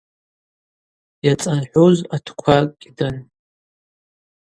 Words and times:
Йацӏархӏвуз 1.25 1.97
атква 2.15 2.57
кӏьыдан. 2.79 3.15